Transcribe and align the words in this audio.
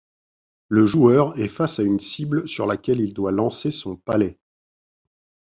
Le 0.67 0.87
joueur 0.87 1.39
est 1.39 1.47
face 1.47 1.77
à 1.77 1.83
une 1.83 1.99
cible 1.99 2.47
sur 2.47 2.65
laquelle 2.65 2.99
il 2.99 3.13
doit 3.13 3.31
lancer 3.31 3.69
son 3.69 3.95
palet. 3.97 4.39